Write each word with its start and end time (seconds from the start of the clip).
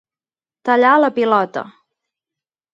Tallar 0.69 0.95
la 1.03 1.11
pilota. 1.19 1.65